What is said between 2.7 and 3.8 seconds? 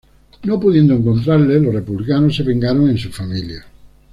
en su familia.